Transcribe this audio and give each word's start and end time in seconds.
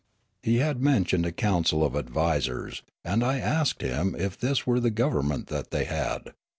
He 0.41 0.55
had 0.57 0.81
mentioned 0.81 1.27
a 1.27 1.31
council 1.31 1.85
of 1.85 1.95
advisers, 1.95 2.81
and 3.05 3.23
I 3.23 3.37
asked 3.37 3.83
him 3.83 4.15
if 4.17 4.35
this 4.35 4.61
weie 4.61 4.81
the 4.81 4.89
government 4.89 5.45
that 5.49 5.69
they 5.69 5.83
had. 5.85 6.33